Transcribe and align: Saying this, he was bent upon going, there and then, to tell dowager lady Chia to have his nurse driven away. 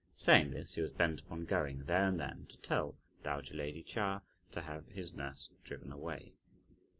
Saying 0.15 0.49
this, 0.49 0.73
he 0.73 0.81
was 0.81 0.89
bent 0.89 1.21
upon 1.21 1.45
going, 1.45 1.83
there 1.85 2.07
and 2.07 2.19
then, 2.19 2.47
to 2.49 2.57
tell 2.57 2.95
dowager 3.21 3.53
lady 3.53 3.83
Chia 3.83 4.23
to 4.51 4.61
have 4.61 4.87
his 4.87 5.13
nurse 5.13 5.51
driven 5.63 5.91
away. 5.91 6.33